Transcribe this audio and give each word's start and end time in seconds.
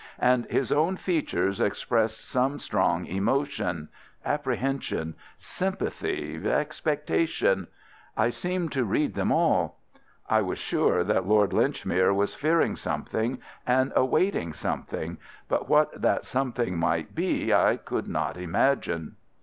And 0.17 0.47
his 0.47 0.71
own 0.71 0.97
features 0.97 1.59
expressed 1.61 2.27
some 2.27 2.57
strong 2.57 3.05
emotion, 3.05 3.89
apprehension, 4.25 5.13
sympathy, 5.37 6.41
expectation: 6.43 7.67
I 8.17 8.31
seemed 8.31 8.71
to 8.71 8.83
read 8.83 9.13
them 9.13 9.31
all. 9.31 9.77
I 10.27 10.41
was 10.41 10.57
sure 10.57 11.03
that 11.03 11.27
Lord 11.27 11.53
Linchmere 11.53 12.15
was 12.15 12.33
fearing 12.33 12.75
something 12.75 13.37
and 13.67 13.93
awaiting 13.95 14.53
something, 14.53 15.19
but 15.47 15.69
what 15.69 16.01
that 16.01 16.25
something 16.25 16.79
might 16.79 17.13
be 17.13 17.53
I 17.53 17.75
could 17.77 18.07
not 18.07 18.37
imagine. 18.37 19.17